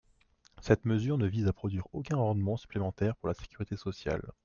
Cette 0.63 0.85
mesure 0.85 1.19
ne 1.19 1.27
vise 1.27 1.45
à 1.45 1.53
produire 1.53 1.85
aucun 1.93 2.17
rendement 2.17 2.57
supplémentaire 2.57 3.15
pour 3.17 3.27
la 3.27 3.35
Sécurité 3.35 3.77
sociale. 3.77 4.31